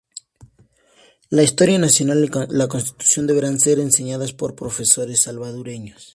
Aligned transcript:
La 1.29 1.43
historia 1.43 1.77
nacional 1.77 2.25
y 2.25 2.55
la 2.55 2.67
Constitución 2.67 3.27
deberán 3.27 3.59
ser 3.59 3.77
enseñadas 3.79 4.33
por 4.33 4.55
profesores 4.55 5.21
salvadoreños. 5.21 6.09